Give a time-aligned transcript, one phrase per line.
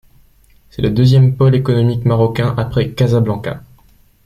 [0.71, 3.61] C'est le deuxième pôle économique marocain après Casablanca.